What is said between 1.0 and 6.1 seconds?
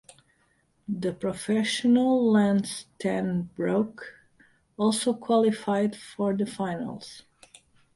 professional Lance Ten Broeck also qualified